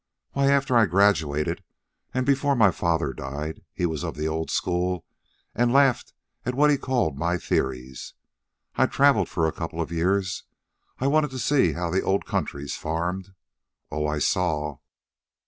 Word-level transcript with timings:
Why, 0.31 0.47
after 0.49 0.75
I 0.75 0.87
graduated, 0.87 1.63
and 2.11 2.25
before 2.25 2.55
my 2.55 2.71
father 2.71 3.13
died 3.13 3.61
he 3.71 3.85
was 3.85 4.03
of 4.03 4.15
the 4.15 4.27
old 4.27 4.49
school 4.49 5.05
and 5.53 5.71
laughed 5.71 6.11
at 6.43 6.55
what 6.55 6.71
he 6.71 6.77
called 6.79 7.19
my 7.19 7.37
theories 7.37 8.15
I 8.73 8.87
traveled 8.87 9.29
for 9.29 9.45
a 9.47 9.51
couple 9.53 9.79
of 9.79 9.91
years. 9.91 10.43
I 10.97 11.05
wanted 11.05 11.29
to 11.29 11.37
see 11.37 11.73
how 11.73 11.91
the 11.91 12.01
old 12.01 12.25
countries 12.25 12.75
farmed. 12.75 13.35
Oh, 13.91 14.07
I 14.07 14.17
saw. 14.17 14.79